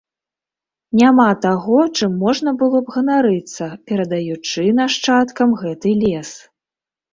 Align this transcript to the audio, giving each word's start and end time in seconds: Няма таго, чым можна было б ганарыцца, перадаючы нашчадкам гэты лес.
Няма 1.01 1.27
таго, 1.45 1.79
чым 1.97 2.15
можна 2.23 2.49
было 2.63 2.77
б 2.89 2.97
ганарыцца, 2.97 3.69
перадаючы 3.93 4.67
нашчадкам 4.81 5.57
гэты 5.63 5.97
лес. 6.03 6.35